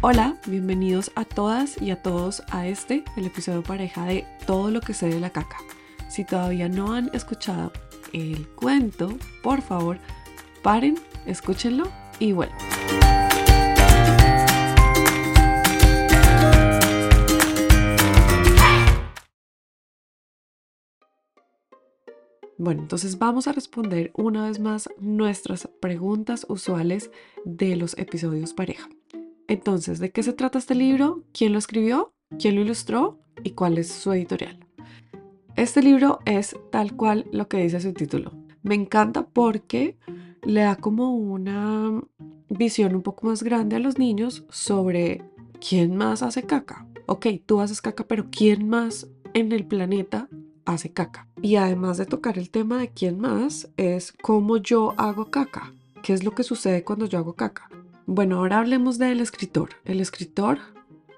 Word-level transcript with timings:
Hola, 0.00 0.36
bienvenidos 0.46 1.10
a 1.16 1.24
todas 1.24 1.82
y 1.82 1.90
a 1.90 2.00
todos 2.00 2.44
a 2.50 2.68
este, 2.68 3.02
el 3.16 3.26
episodio 3.26 3.64
pareja 3.64 4.04
de 4.04 4.24
Todo 4.46 4.70
lo 4.70 4.80
que 4.80 4.94
sé 4.94 5.08
de 5.08 5.18
la 5.18 5.30
caca. 5.30 5.56
Si 6.08 6.24
todavía 6.24 6.68
no 6.68 6.92
han 6.92 7.10
escuchado 7.14 7.72
el 8.12 8.46
cuento, 8.50 9.18
por 9.42 9.60
favor, 9.60 9.98
paren, 10.62 11.00
escúchenlo 11.26 11.90
y 12.20 12.30
vuelvan. 12.30 12.56
Bueno, 22.56 22.82
entonces 22.82 23.18
vamos 23.18 23.48
a 23.48 23.52
responder 23.52 24.12
una 24.14 24.46
vez 24.46 24.60
más 24.60 24.88
nuestras 25.00 25.68
preguntas 25.80 26.46
usuales 26.48 27.10
de 27.44 27.74
los 27.74 27.98
episodios 27.98 28.52
pareja. 28.52 28.88
Entonces, 29.48 29.98
¿de 29.98 30.12
qué 30.12 30.22
se 30.22 30.34
trata 30.34 30.58
este 30.58 30.74
libro? 30.74 31.24
¿Quién 31.32 31.52
lo 31.52 31.58
escribió? 31.58 32.12
¿Quién 32.38 32.54
lo 32.54 32.60
ilustró? 32.60 33.18
¿Y 33.42 33.52
cuál 33.52 33.78
es 33.78 33.88
su 33.88 34.12
editorial? 34.12 34.58
Este 35.56 35.82
libro 35.82 36.20
es 36.26 36.54
tal 36.70 36.94
cual 36.94 37.26
lo 37.32 37.48
que 37.48 37.56
dice 37.56 37.80
su 37.80 37.92
título. 37.92 38.32
Me 38.62 38.74
encanta 38.74 39.26
porque 39.26 39.96
le 40.44 40.60
da 40.60 40.76
como 40.76 41.16
una 41.16 42.00
visión 42.48 42.94
un 42.94 43.02
poco 43.02 43.26
más 43.26 43.42
grande 43.42 43.76
a 43.76 43.80
los 43.80 43.98
niños 43.98 44.44
sobre 44.50 45.22
quién 45.66 45.96
más 45.96 46.22
hace 46.22 46.42
caca. 46.42 46.86
Ok, 47.06 47.26
tú 47.46 47.60
haces 47.60 47.80
caca, 47.80 48.06
pero 48.06 48.26
¿quién 48.30 48.68
más 48.68 49.08
en 49.32 49.52
el 49.52 49.66
planeta 49.66 50.28
hace 50.66 50.92
caca. 50.92 51.26
Y 51.40 51.56
además 51.56 51.96
de 51.96 52.06
tocar 52.06 52.38
el 52.38 52.50
tema 52.50 52.78
de 52.78 52.90
quién 52.90 53.18
más, 53.18 53.70
es 53.76 54.12
cómo 54.22 54.58
yo 54.58 54.94
hago 54.98 55.30
caca. 55.30 55.72
¿Qué 56.02 56.12
es 56.12 56.22
lo 56.22 56.32
que 56.32 56.42
sucede 56.42 56.84
cuando 56.84 57.06
yo 57.06 57.18
hago 57.18 57.34
caca? 57.34 57.70
Bueno, 58.10 58.38
ahora 58.38 58.60
hablemos 58.60 58.96
del 58.96 59.20
escritor. 59.20 59.68
El 59.84 60.00
escritor, 60.00 60.60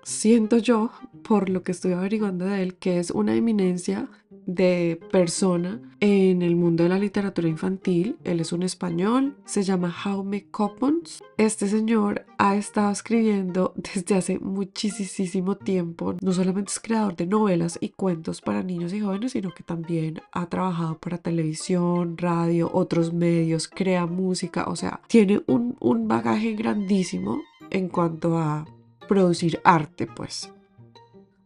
siento 0.02 0.58
yo, 0.58 0.90
por 1.22 1.48
lo 1.48 1.62
que 1.62 1.70
estoy 1.70 1.92
averiguando 1.92 2.46
de 2.46 2.64
él, 2.64 2.74
que 2.74 2.98
es 2.98 3.12
una 3.12 3.36
eminencia 3.36 4.08
de 4.54 5.00
persona 5.10 5.80
en 6.00 6.42
el 6.42 6.56
mundo 6.56 6.82
de 6.82 6.88
la 6.88 6.98
literatura 6.98 7.48
infantil. 7.48 8.16
Él 8.24 8.40
es 8.40 8.52
un 8.52 8.62
español, 8.62 9.36
se 9.44 9.62
llama 9.62 9.90
Jaume 9.90 10.46
Coppons. 10.50 11.22
Este 11.36 11.68
señor 11.68 12.26
ha 12.38 12.56
estado 12.56 12.90
escribiendo 12.90 13.72
desde 13.94 14.16
hace 14.16 14.38
muchísimo 14.38 15.56
tiempo. 15.56 16.14
No 16.20 16.32
solamente 16.32 16.72
es 16.72 16.80
creador 16.80 17.16
de 17.16 17.26
novelas 17.26 17.78
y 17.80 17.90
cuentos 17.90 18.40
para 18.40 18.62
niños 18.62 18.92
y 18.92 19.00
jóvenes, 19.00 19.32
sino 19.32 19.52
que 19.52 19.62
también 19.62 20.20
ha 20.32 20.46
trabajado 20.46 20.98
para 20.98 21.18
televisión, 21.18 22.16
radio, 22.18 22.70
otros 22.72 23.12
medios, 23.12 23.68
crea 23.68 24.06
música, 24.06 24.64
o 24.66 24.76
sea, 24.76 25.00
tiene 25.06 25.42
un, 25.46 25.76
un 25.80 26.08
bagaje 26.08 26.54
grandísimo 26.54 27.40
en 27.70 27.88
cuanto 27.88 28.36
a 28.38 28.66
producir 29.08 29.60
arte, 29.64 30.06
pues. 30.06 30.52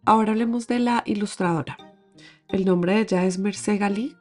Ahora 0.07 0.33
hablemos 0.33 0.67
de 0.67 0.81
la 0.81 1.03
ilustradora. 1.07 1.79
El 2.55 2.67
nombre 2.67 2.95
de 2.95 3.01
ella 3.01 3.25
es 3.25 3.41
Mercé 3.41 3.79
Galí. 3.79 4.15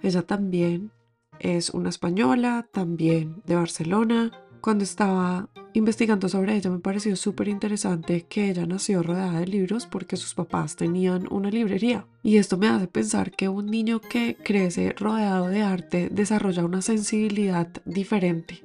Ella 0.00 0.22
también 0.22 0.90
es 1.38 1.68
una 1.68 1.90
española, 1.90 2.66
también 2.72 3.42
de 3.44 3.56
Barcelona. 3.56 4.32
Cuando 4.62 4.84
estaba 4.84 5.50
investigando 5.74 6.30
sobre 6.30 6.56
ella 6.56 6.70
me 6.70 6.78
pareció 6.78 7.14
súper 7.14 7.48
interesante 7.48 8.22
que 8.22 8.48
ella 8.48 8.64
nació 8.64 9.02
rodeada 9.02 9.40
de 9.40 9.48
libros 9.48 9.84
porque 9.84 10.16
sus 10.16 10.32
papás 10.32 10.76
tenían 10.76 11.28
una 11.30 11.50
librería. 11.50 12.06
Y 12.22 12.38
esto 12.38 12.56
me 12.56 12.68
hace 12.68 12.88
pensar 12.88 13.32
que 13.32 13.50
un 13.50 13.66
niño 13.66 14.00
que 14.00 14.38
crece 14.42 14.94
rodeado 14.96 15.48
de 15.48 15.60
arte 15.60 16.08
desarrolla 16.10 16.64
una 16.64 16.80
sensibilidad 16.80 17.68
diferente. 17.84 18.62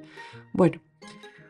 Bueno, 0.54 0.80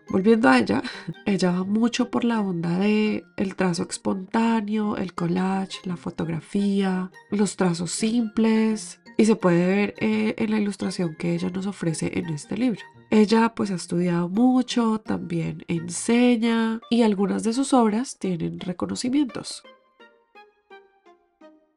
Volviendo 0.10 0.50
a 0.50 0.58
ella, 0.58 0.82
ella 1.26 1.52
va 1.52 1.64
mucho 1.64 2.10
por 2.10 2.24
la 2.24 2.42
onda 2.42 2.80
de 2.80 3.24
el 3.38 3.56
trazo 3.56 3.86
espontáneo, 3.88 4.98
el 4.98 5.14
collage, 5.14 5.80
la 5.84 5.98
fotografía, 5.98 7.12
los 7.30 7.56
trazos 7.56 7.92
simples 7.92 9.00
y 9.18 9.26
se 9.26 9.36
puede 9.36 9.68
ver 9.68 9.94
eh, 10.00 10.34
en 10.38 10.50
la 10.50 10.60
ilustración 10.60 11.16
que 11.16 11.36
ella 11.36 11.52
nos 11.52 11.68
ofrece 11.68 12.18
en 12.18 12.30
este 12.30 12.58
libro. 12.58 12.82
Ella 13.12 13.54
pues 13.54 13.70
ha 13.70 13.76
estudiado 13.76 14.30
mucho, 14.30 15.00
también 15.00 15.64
enseña 15.68 16.80
y 16.90 17.04
algunas 17.04 17.44
de 17.44 17.54
sus 17.54 17.74
obras 17.74 18.18
tienen 18.18 18.60
reconocimientos. 18.60 19.64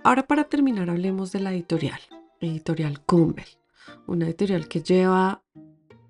Ahora 0.03 0.27
para 0.27 0.45
terminar 0.45 0.89
hablemos 0.89 1.33
de 1.33 1.41
la 1.41 1.53
editorial, 1.53 2.01
editorial 2.41 3.01
Kumbel, 3.01 3.47
una 4.07 4.25
editorial 4.25 4.69
que 4.69 4.83
lleva 4.83 5.43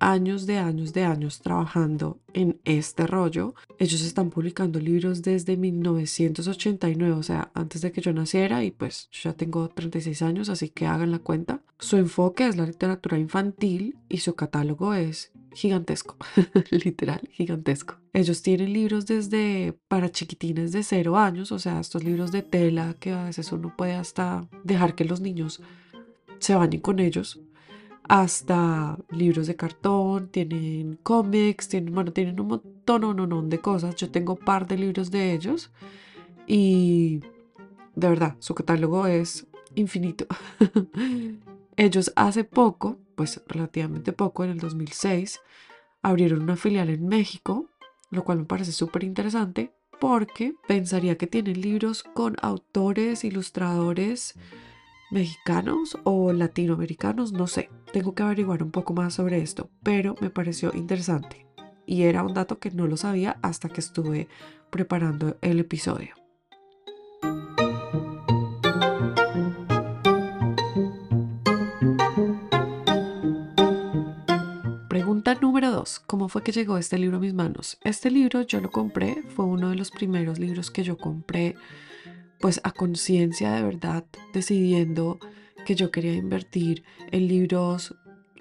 años 0.03 0.45
de 0.45 0.57
años 0.57 0.91
de 0.93 1.03
años 1.05 1.41
trabajando 1.41 2.19
en 2.33 2.59
este 2.65 3.07
rollo. 3.07 3.55
Ellos 3.79 4.01
están 4.01 4.29
publicando 4.29 4.79
libros 4.79 5.21
desde 5.21 5.55
1989, 5.55 7.13
o 7.13 7.23
sea, 7.23 7.51
antes 7.53 7.81
de 7.81 7.91
que 7.91 8.01
yo 8.01 8.11
naciera 8.11 8.63
y 8.63 8.71
pues 8.71 9.07
yo 9.11 9.29
ya 9.29 9.33
tengo 9.33 9.69
36 9.69 10.21
años, 10.21 10.49
así 10.49 10.69
que 10.69 10.85
hagan 10.87 11.11
la 11.11 11.19
cuenta. 11.19 11.61
Su 11.79 11.97
enfoque 11.97 12.47
es 12.47 12.57
la 12.57 12.65
literatura 12.65 13.17
infantil 13.17 13.97
y 14.09 14.17
su 14.17 14.35
catálogo 14.35 14.93
es 14.93 15.31
gigantesco, 15.53 16.17
literal, 16.71 17.21
gigantesco. 17.31 17.95
Ellos 18.11 18.41
tienen 18.41 18.73
libros 18.73 19.05
desde 19.05 19.77
para 19.87 20.11
chiquitines 20.11 20.71
de 20.73 20.83
0 20.83 21.17
años, 21.17 21.51
o 21.51 21.59
sea, 21.59 21.79
estos 21.79 22.03
libros 22.03 22.31
de 22.31 22.41
tela 22.41 22.95
que 22.99 23.11
a 23.11 23.25
veces 23.25 23.51
uno 23.51 23.73
puede 23.75 23.93
hasta 23.93 24.47
dejar 24.63 24.95
que 24.95 25.05
los 25.05 25.21
niños 25.21 25.61
se 26.39 26.55
bañen 26.55 26.81
con 26.81 26.99
ellos 26.99 27.39
hasta 28.07 28.97
libros 29.09 29.47
de 29.47 29.55
cartón, 29.55 30.27
tienen 30.29 30.99
cómics, 31.03 31.69
tienen, 31.69 31.93
bueno, 31.93 32.11
tienen 32.11 32.39
un 32.39 32.47
montón, 32.47 33.03
un 33.03 33.17
montón 33.17 33.49
de 33.49 33.59
cosas. 33.59 33.95
Yo 33.95 34.11
tengo 34.11 34.33
un 34.33 34.45
par 34.45 34.67
de 34.67 34.77
libros 34.77 35.11
de 35.11 35.33
ellos 35.33 35.71
y 36.47 37.21
de 37.95 38.09
verdad, 38.09 38.35
su 38.39 38.55
catálogo 38.55 39.07
es 39.07 39.47
infinito. 39.75 40.25
ellos 41.77 42.11
hace 42.15 42.43
poco, 42.43 42.97
pues 43.15 43.41
relativamente 43.47 44.13
poco, 44.13 44.43
en 44.43 44.51
el 44.51 44.59
2006, 44.59 45.41
abrieron 46.01 46.41
una 46.41 46.55
filial 46.55 46.89
en 46.89 47.07
México, 47.07 47.69
lo 48.09 48.23
cual 48.23 48.39
me 48.39 48.45
parece 48.45 48.71
súper 48.71 49.03
interesante 49.03 49.71
porque 49.99 50.55
pensaría 50.67 51.17
que 51.17 51.27
tienen 51.27 51.61
libros 51.61 52.03
con 52.03 52.35
autores, 52.41 53.23
ilustradores, 53.23 54.35
mexicanos 55.13 55.97
o 56.03 56.33
latinoamericanos, 56.33 57.31
no 57.31 57.47
sé. 57.47 57.69
Tengo 57.93 58.15
que 58.15 58.23
averiguar 58.23 58.63
un 58.63 58.71
poco 58.71 58.93
más 58.93 59.13
sobre 59.13 59.41
esto, 59.41 59.69
pero 59.83 60.15
me 60.19 60.31
pareció 60.31 60.71
interesante. 60.73 61.45
Y 61.85 62.03
era 62.03 62.23
un 62.23 62.33
dato 62.33 62.59
que 62.59 62.71
no 62.71 62.87
lo 62.87 62.97
sabía 62.97 63.37
hasta 63.41 63.69
que 63.69 63.79
estuve 63.79 64.27
preparando 64.71 65.37
el 65.41 65.59
episodio. 65.59 66.15
Pregunta 74.89 75.35
número 75.35 75.71
2. 75.71 75.99
¿Cómo 76.07 76.27
fue 76.27 76.41
que 76.41 76.51
llegó 76.51 76.77
este 76.77 76.97
libro 76.97 77.17
a 77.17 77.19
mis 77.19 77.33
manos? 77.33 77.77
Este 77.83 78.09
libro 78.09 78.41
yo 78.41 78.61
lo 78.61 78.71
compré, 78.71 79.21
fue 79.35 79.45
uno 79.45 79.69
de 79.69 79.75
los 79.75 79.91
primeros 79.91 80.39
libros 80.39 80.71
que 80.71 80.83
yo 80.83 80.97
compré 80.97 81.55
pues 82.43 82.59
a 82.65 82.71
conciencia 82.71 83.53
de 83.53 83.63
verdad, 83.63 84.03
decidiendo 84.33 85.17
que 85.65 85.75
yo 85.75 85.91
quería 85.91 86.13
invertir 86.13 86.83
en 87.09 87.29
libros 87.29 87.95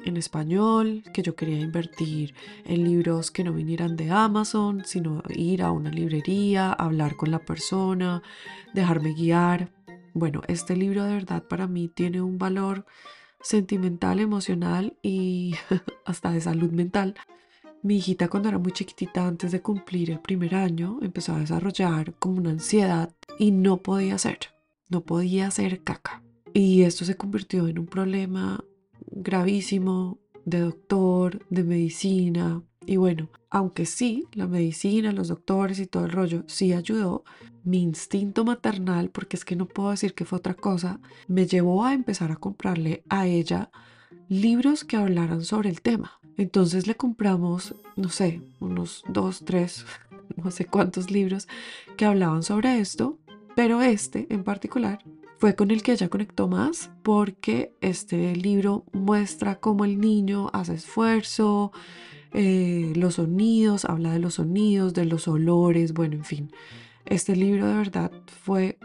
en 0.05 0.17
español, 0.17 1.05
que 1.15 1.23
yo 1.23 1.37
quería 1.37 1.61
invertir 1.61 2.35
en 2.65 2.83
libros 2.83 3.31
que 3.31 3.45
no 3.45 3.53
vinieran 3.53 3.95
de 3.95 4.11
Amazon, 4.11 4.83
sino 4.85 5.23
ir 5.29 5.63
a 5.63 5.71
una 5.71 5.91
librería, 5.91 6.73
hablar 6.73 7.15
con 7.15 7.31
la 7.31 7.39
persona, 7.39 8.25
dejarme 8.75 9.13
guiar. 9.13 9.71
Bueno, 10.15 10.41
este 10.49 10.75
libro 10.75 11.05
de 11.05 11.15
verdad 11.15 11.45
para 11.45 11.69
mí 11.69 11.87
tiene 11.87 12.21
un 12.21 12.39
valor 12.39 12.84
sentimental, 13.41 14.19
emocional 14.19 14.97
y 15.01 15.55
hasta 16.05 16.33
de 16.33 16.41
salud 16.41 16.73
mental 16.73 17.15
mi 17.83 17.97
hijita 17.97 18.29
cuando 18.29 18.49
era 18.49 18.59
muy 18.59 18.71
chiquitita, 18.71 19.27
antes 19.27 19.51
de 19.51 19.61
cumplir 19.61 20.10
el 20.10 20.21
primer 20.21 20.55
año, 20.55 20.98
empezó 21.03 21.34
a 21.34 21.41
desarrollar 21.41 22.15
como 22.15 22.39
una 22.39 22.51
ansiedad 22.51 23.13
y 23.39 23.51
no 23.51 23.79
podía 23.79 24.17
hacer, 24.17 24.39
no 24.89 25.03
podía 25.03 25.47
hacer 25.47 25.83
caca. 25.83 26.23
Y 26.55 26.83
esto 26.83 27.05
se 27.05 27.17
convirtió 27.17 27.67
en 27.69 27.79
un 27.79 27.87
problema 27.87 28.65
gravísimo 29.11 30.19
de 30.45 30.61
doctor, 30.61 31.45
de 31.51 31.65
medicina. 31.65 32.63
Y 32.84 32.97
bueno, 32.97 33.31
aunque 33.51 33.87
sí, 33.87 34.27
la 34.33 34.47
medicina, 34.47 35.13
los 35.13 35.29
doctores 35.29 35.79
y 35.79 35.87
todo 35.87 36.05
el 36.05 36.13
rollo 36.13 36.45
sí 36.47 36.73
ayudó, 36.73 37.25
mi 37.65 37.81
instinto 37.83 38.45
maternal, 38.45 39.11
porque 39.11 39.37
es 39.37 39.45
que 39.45 39.57
no 39.57 39.67
puedo 39.67 39.91
decir 39.91 40.15
que 40.15 40.25
fue 40.25 40.39
otra 40.39 40.55
cosa, 40.55 41.01
me 41.29 41.47
llevó 41.47 41.84
a 41.84 41.95
empezar 41.95 42.33
a 42.33 42.37
comprarle 42.37 43.05
a 43.09 43.27
ella 43.27 43.71
libros 44.29 44.84
que 44.84 44.97
hablaran 44.97 45.45
sobre 45.45 45.69
el 45.69 45.81
tema. 45.81 46.19
Entonces 46.37 46.87
le 46.87 46.97
compramos, 46.97 47.75
no 47.97 48.09
sé, 48.09 48.41
unos 48.59 49.05
dos, 49.09 49.45
tres, 49.45 49.84
no 50.37 50.51
sé 50.51 50.67
cuántos 50.67 51.11
libros 51.11 51.47
que 51.97 52.05
hablaban 52.05 52.43
sobre 52.43 52.79
esto, 52.79 53.19
pero 53.54 53.83
este 53.83 54.27
en 54.31 54.45
particular 54.45 55.03
fue 55.39 55.57
con 55.57 55.71
el 55.71 55.83
que 55.83 55.93
ella 55.93 56.09
conectó 56.09 56.47
más 56.49 56.91
porque 57.03 57.75
este 57.81 58.37
libro 58.37 58.84
muestra 58.93 59.59
cómo 59.59 59.84
el 59.84 60.01
niño 60.01 60.51
hace 60.53 60.75
esfuerzo, 60.75 61.72
eh, 62.33 62.93
los 62.95 63.16
sonidos, 63.16 63.84
habla 63.84 64.13
de 64.13 64.21
los 64.21 64.34
sonidos, 64.34 64.95
de 64.95 65.04
los 65.04 65.27
olores, 65.28 65.93
bueno, 65.93 66.15
en 66.15 66.25
fin. 66.25 66.53
Este 67.04 67.34
libro 67.34 67.66
de 67.66 67.75
verdad 67.75 68.13
fue 68.27 68.78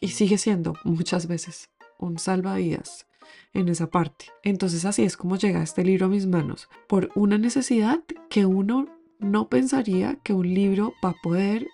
y 0.00 0.08
sigue 0.08 0.36
siendo 0.36 0.74
muchas 0.84 1.28
veces 1.28 1.70
un 1.98 2.18
salvavidas 2.18 3.06
en 3.52 3.68
esa 3.68 3.88
parte. 3.88 4.26
Entonces 4.42 4.84
así 4.84 5.02
es 5.02 5.16
como 5.16 5.36
llega 5.36 5.62
este 5.62 5.84
libro 5.84 6.06
a 6.06 6.10
mis 6.10 6.26
manos, 6.26 6.68
por 6.88 7.10
una 7.14 7.38
necesidad 7.38 8.02
que 8.28 8.44
uno 8.46 8.86
no 9.18 9.48
pensaría 9.48 10.16
que 10.22 10.32
un 10.34 10.52
libro 10.52 10.92
va 11.02 11.10
a 11.10 11.22
poder 11.22 11.68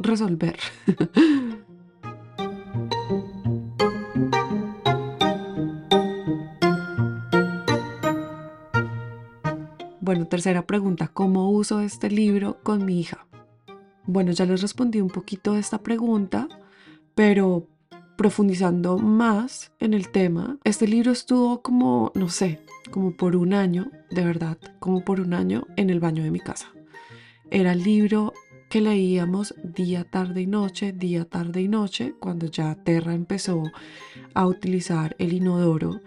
resolver. 0.00 0.56
Bueno, 10.00 10.28
tercera 10.28 10.64
pregunta, 10.66 11.08
¿cómo 11.08 11.50
uso 11.50 11.80
este 11.80 12.08
libro 12.08 12.62
con 12.62 12.84
mi 12.84 13.00
hija? 13.00 13.26
Bueno, 14.04 14.30
ya 14.30 14.46
les 14.46 14.62
respondí 14.62 15.00
un 15.00 15.10
poquito 15.10 15.54
de 15.54 15.58
esta 15.58 15.82
pregunta, 15.82 16.46
pero 17.16 17.66
profundizando 18.16 18.98
más 18.98 19.72
en 19.80 19.94
el 19.94 20.10
tema, 20.10 20.58
este 20.62 20.86
libro 20.86 21.10
estuvo 21.10 21.60
como, 21.60 22.12
no 22.14 22.28
sé, 22.28 22.60
como 22.92 23.16
por 23.16 23.34
un 23.34 23.52
año, 23.52 23.90
de 24.10 24.24
verdad, 24.24 24.58
como 24.78 25.04
por 25.04 25.20
un 25.20 25.34
año 25.34 25.66
en 25.76 25.90
el 25.90 25.98
baño 25.98 26.22
de 26.22 26.30
mi 26.30 26.38
casa. 26.38 26.68
Era 27.50 27.72
el 27.72 27.82
libro 27.82 28.32
que 28.68 28.80
leíamos 28.80 29.54
día, 29.62 30.04
tarde 30.04 30.42
y 30.42 30.46
noche, 30.46 30.92
día, 30.92 31.24
tarde 31.24 31.62
y 31.62 31.68
noche, 31.68 32.14
cuando 32.18 32.46
ya 32.46 32.74
Terra 32.74 33.14
empezó 33.14 33.62
a 34.34 34.46
utilizar 34.46 35.14
el 35.18 35.32
inodoro. 35.32 36.00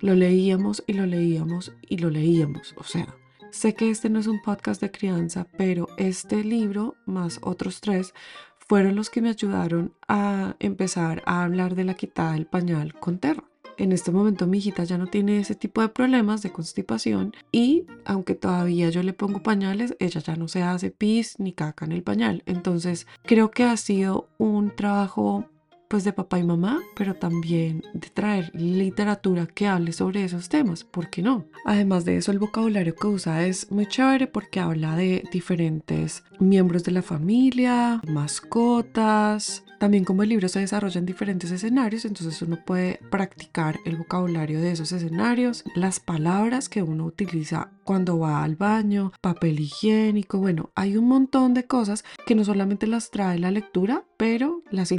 Lo 0.00 0.14
leíamos 0.14 0.82
y 0.86 0.94
lo 0.94 1.06
leíamos 1.06 1.72
y 1.88 1.98
lo 1.98 2.10
leíamos. 2.10 2.74
O 2.76 2.84
sea, 2.84 3.14
sé 3.50 3.74
que 3.74 3.90
este 3.90 4.08
no 4.10 4.20
es 4.20 4.26
un 4.26 4.40
podcast 4.40 4.80
de 4.80 4.90
crianza, 4.90 5.46
pero 5.56 5.88
este 5.98 6.42
libro, 6.42 6.96
más 7.06 7.38
otros 7.42 7.80
tres, 7.80 8.14
fueron 8.58 8.96
los 8.96 9.10
que 9.10 9.20
me 9.20 9.28
ayudaron 9.28 9.92
a 10.08 10.56
empezar 10.58 11.22
a 11.26 11.44
hablar 11.44 11.74
de 11.74 11.84
la 11.84 11.94
quitada 11.94 12.32
del 12.32 12.46
pañal 12.46 12.94
con 12.94 13.18
Terra. 13.18 13.44
En 13.78 13.92
este 13.92 14.10
momento 14.10 14.46
mi 14.46 14.58
hijita 14.58 14.84
ya 14.84 14.98
no 14.98 15.06
tiene 15.06 15.38
ese 15.38 15.54
tipo 15.54 15.80
de 15.80 15.88
problemas 15.88 16.42
de 16.42 16.52
constipación 16.52 17.34
y 17.50 17.86
aunque 18.04 18.34
todavía 18.34 18.90
yo 18.90 19.02
le 19.02 19.12
pongo 19.12 19.42
pañales, 19.42 19.96
ella 19.98 20.20
ya 20.20 20.36
no 20.36 20.48
se 20.48 20.62
hace 20.62 20.90
pis 20.90 21.38
ni 21.38 21.52
caca 21.52 21.84
en 21.84 21.92
el 21.92 22.02
pañal. 22.02 22.42
Entonces 22.46 23.06
creo 23.24 23.50
que 23.50 23.64
ha 23.64 23.76
sido 23.76 24.28
un 24.38 24.74
trabajo 24.74 25.46
pues 25.92 26.04
de 26.04 26.14
papá 26.14 26.38
y 26.38 26.42
mamá, 26.42 26.80
pero 26.96 27.16
también 27.16 27.82
de 27.92 28.08
traer 28.08 28.50
literatura 28.54 29.46
que 29.46 29.66
hable 29.66 29.92
sobre 29.92 30.24
esos 30.24 30.48
temas, 30.48 30.84
¿por 30.84 31.10
qué 31.10 31.20
no? 31.20 31.44
Además 31.66 32.06
de 32.06 32.16
eso, 32.16 32.32
el 32.32 32.38
vocabulario 32.38 32.94
que 32.94 33.08
usa 33.08 33.46
es 33.46 33.70
muy 33.70 33.84
chévere 33.84 34.26
porque 34.26 34.58
habla 34.58 34.96
de 34.96 35.22
diferentes 35.30 36.24
miembros 36.40 36.82
de 36.84 36.92
la 36.92 37.02
familia, 37.02 38.00
mascotas, 38.08 39.64
también 39.82 40.04
como 40.04 40.22
el 40.22 40.28
libro 40.28 40.48
se 40.48 40.60
desarrolla 40.60 41.00
en 41.00 41.06
diferentes 41.06 41.50
escenarios, 41.50 42.04
entonces 42.04 42.40
uno 42.40 42.56
puede 42.64 43.00
practicar 43.10 43.80
el 43.84 43.96
vocabulario 43.96 44.60
de 44.60 44.70
esos 44.70 44.92
escenarios, 44.92 45.64
las 45.74 45.98
palabras 45.98 46.68
que 46.68 46.84
uno 46.84 47.04
utiliza 47.04 47.72
cuando 47.82 48.16
va 48.18 48.44
al 48.44 48.54
baño, 48.54 49.10
papel 49.20 49.58
higiénico, 49.58 50.38
bueno, 50.38 50.70
hay 50.76 50.96
un 50.96 51.08
montón 51.08 51.52
de 51.52 51.66
cosas 51.66 52.04
que 52.26 52.36
no 52.36 52.44
solamente 52.44 52.86
las 52.86 53.10
trae 53.10 53.40
la 53.40 53.50
lectura, 53.50 54.04
pero 54.16 54.62
las 54.70 54.92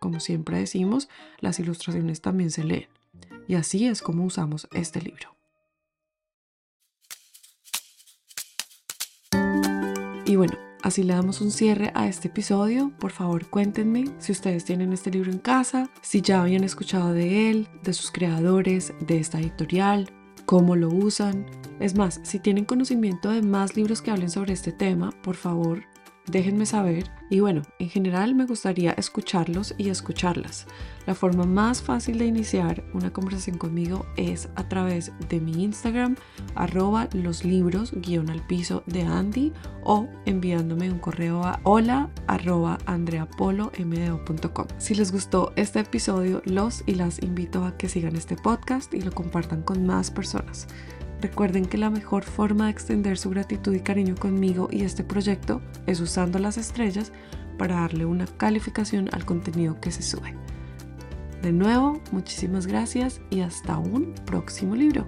Como 0.00 0.20
siempre 0.20 0.58
decimos, 0.58 1.08
las 1.40 1.58
ilustraciones 1.58 2.20
también 2.20 2.50
se 2.50 2.64
leen. 2.64 2.88
Y 3.46 3.54
así 3.54 3.86
es 3.86 4.02
como 4.02 4.24
usamos 4.24 4.68
este 4.72 5.00
libro. 5.00 5.34
Y 10.26 10.36
bueno, 10.36 10.58
Así 10.82 11.02
le 11.02 11.12
damos 11.12 11.40
un 11.40 11.50
cierre 11.50 11.90
a 11.94 12.06
este 12.06 12.28
episodio. 12.28 12.92
Por 13.00 13.10
favor, 13.10 13.46
cuéntenme 13.50 14.04
si 14.18 14.32
ustedes 14.32 14.64
tienen 14.64 14.92
este 14.92 15.10
libro 15.10 15.30
en 15.30 15.38
casa, 15.38 15.90
si 16.02 16.22
ya 16.22 16.40
habían 16.40 16.62
escuchado 16.62 17.12
de 17.12 17.50
él, 17.50 17.68
de 17.82 17.92
sus 17.92 18.12
creadores, 18.12 18.94
de 19.00 19.18
esta 19.18 19.40
editorial, 19.40 20.08
cómo 20.46 20.76
lo 20.76 20.88
usan. 20.88 21.46
Es 21.80 21.94
más, 21.96 22.20
si 22.22 22.38
tienen 22.38 22.64
conocimiento 22.64 23.30
de 23.30 23.42
más 23.42 23.76
libros 23.76 24.00
que 24.00 24.12
hablen 24.12 24.30
sobre 24.30 24.52
este 24.52 24.72
tema, 24.72 25.10
por 25.22 25.34
favor, 25.34 25.82
déjenme 26.30 26.66
saber. 26.66 27.10
Y 27.30 27.40
bueno, 27.40 27.62
en 27.78 27.88
general 27.88 28.34
me 28.34 28.46
gustaría 28.46 28.92
escucharlos 28.92 29.74
y 29.76 29.90
escucharlas. 29.90 30.66
La 31.06 31.14
forma 31.14 31.44
más 31.44 31.82
fácil 31.82 32.18
de 32.18 32.26
iniciar 32.26 32.84
una 32.92 33.12
conversación 33.12 33.58
conmigo 33.58 34.06
es 34.16 34.48
a 34.56 34.68
través 34.68 35.12
de 35.28 35.40
mi 35.40 35.64
Instagram, 35.64 36.16
arroba 36.54 37.08
los 37.12 37.44
libros 37.44 37.92
guion 37.94 38.30
al 38.30 38.46
piso 38.46 38.82
de 38.86 39.02
Andy 39.02 39.52
o 39.82 40.06
enviándome 40.26 40.90
un 40.90 40.98
correo 40.98 41.44
a 41.44 41.60
hola 41.62 42.10
arroba. 42.26 42.78
Si 44.78 44.94
les 44.94 45.12
gustó 45.12 45.52
este 45.56 45.80
episodio, 45.80 46.42
los 46.44 46.82
y 46.86 46.94
las 46.94 47.22
invito 47.22 47.64
a 47.64 47.76
que 47.76 47.88
sigan 47.88 48.16
este 48.16 48.36
podcast 48.36 48.92
y 48.94 49.00
lo 49.00 49.12
compartan 49.12 49.62
con 49.62 49.86
más 49.86 50.10
personas. 50.10 50.66
Recuerden 51.20 51.66
que 51.66 51.78
la 51.78 51.90
mejor 51.90 52.24
forma 52.24 52.66
de 52.66 52.70
extender 52.70 53.18
su 53.18 53.30
gratitud 53.30 53.74
y 53.74 53.80
cariño 53.80 54.14
conmigo 54.14 54.68
y 54.70 54.82
este 54.82 55.02
proyecto 55.02 55.60
es 55.86 56.00
usando 56.00 56.38
las 56.38 56.58
estrellas 56.58 57.12
para 57.58 57.80
darle 57.80 58.04
una 58.04 58.26
calificación 58.26 59.08
al 59.12 59.24
contenido 59.24 59.80
que 59.80 59.90
se 59.90 60.02
sube. 60.02 60.34
De 61.42 61.52
nuevo, 61.52 62.00
muchísimas 62.12 62.66
gracias 62.66 63.20
y 63.30 63.40
hasta 63.40 63.78
un 63.78 64.14
próximo 64.26 64.76
libro. 64.76 65.06